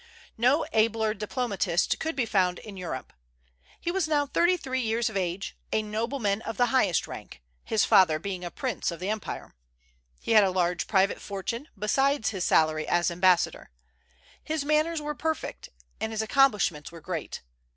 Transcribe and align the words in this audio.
No 0.35 0.65
abler 0.73 1.13
diplomatist 1.13 1.99
could 1.99 2.15
be 2.15 2.25
found 2.25 2.57
in 2.57 2.75
Europe. 2.75 3.13
He 3.79 3.91
was 3.91 4.07
now 4.07 4.25
thirty 4.25 4.57
three 4.57 4.79
years 4.81 5.11
of 5.11 5.15
age, 5.15 5.55
a 5.71 5.83
nobleman 5.83 6.41
of 6.41 6.57
the 6.57 6.65
highest 6.73 7.05
rank, 7.07 7.39
his 7.63 7.85
father 7.85 8.17
being 8.17 8.43
a 8.43 8.49
prince 8.49 8.89
of 8.89 8.99
the 8.99 9.09
empire. 9.11 9.53
He 10.19 10.31
had 10.31 10.43
a 10.43 10.49
large 10.49 10.87
private 10.87 11.21
fortune, 11.21 11.67
besides 11.77 12.29
his 12.29 12.43
salary 12.43 12.87
as 12.87 13.11
ambassador. 13.11 13.69
His 14.43 14.65
manners 14.65 15.03
were 15.03 15.13
perfect, 15.13 15.69
and 15.99 16.11
his 16.11 16.23
accomplishments 16.23 16.91
were 16.91 16.99
great. 17.01 17.43